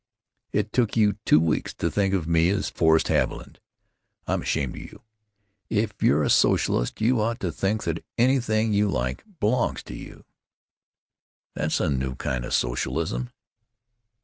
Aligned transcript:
It 0.51 0.73
took 0.73 0.97
you 0.97 1.19
two 1.27 1.39
weeks 1.39 1.75
to 1.75 1.91
think 1.91 2.15
of 2.15 2.27
me 2.27 2.49
as 2.49 2.71
Forrest 2.71 3.09
Haviland. 3.09 3.57
I'm 4.25 4.41
ashamed 4.41 4.73
of 4.75 4.81
you! 4.81 5.03
If 5.69 6.01
you're 6.01 6.23
a 6.23 6.29
socialist 6.31 7.01
you 7.01 7.21
ought 7.21 7.39
to 7.41 7.51
think 7.51 7.83
that 7.83 8.03
anything 8.17 8.73
you 8.73 8.89
like 8.89 9.23
belongs 9.39 9.83
to 9.83 9.95
you." 9.95 10.25
"That's 11.53 11.79
a 11.79 11.91
new 11.91 12.15
kind 12.15 12.45
of 12.45 12.53
socialism." 12.55 13.29